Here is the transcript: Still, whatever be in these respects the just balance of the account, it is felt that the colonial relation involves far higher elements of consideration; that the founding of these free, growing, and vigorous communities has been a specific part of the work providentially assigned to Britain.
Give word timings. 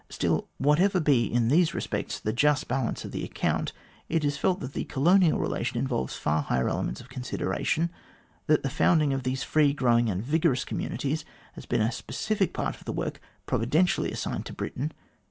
Still, 0.09 0.47
whatever 0.57 0.99
be 0.99 1.31
in 1.31 1.49
these 1.49 1.75
respects 1.75 2.19
the 2.19 2.33
just 2.33 2.67
balance 2.67 3.05
of 3.05 3.11
the 3.11 3.23
account, 3.23 3.71
it 4.09 4.25
is 4.25 4.35
felt 4.35 4.59
that 4.61 4.73
the 4.73 4.85
colonial 4.85 5.37
relation 5.37 5.77
involves 5.77 6.15
far 6.15 6.41
higher 6.41 6.67
elements 6.67 7.01
of 7.01 7.09
consideration; 7.09 7.91
that 8.47 8.63
the 8.63 8.69
founding 8.71 9.13
of 9.13 9.21
these 9.21 9.43
free, 9.43 9.73
growing, 9.73 10.09
and 10.09 10.23
vigorous 10.23 10.65
communities 10.65 11.23
has 11.53 11.67
been 11.67 11.81
a 11.81 11.91
specific 11.91 12.51
part 12.51 12.77
of 12.77 12.85
the 12.85 12.91
work 12.91 13.21
providentially 13.45 14.11
assigned 14.11 14.47
to 14.47 14.53
Britain. 14.53 14.91